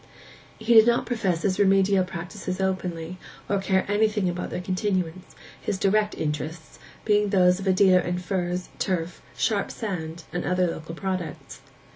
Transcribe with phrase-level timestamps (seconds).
[0.57, 5.77] He did not profess his remedial practices openly, or care anything about their continuance, his
[5.77, 10.95] direct interests being those of a dealer in furze, turf, 'sharp sand,' and other local
[10.95, 11.61] products.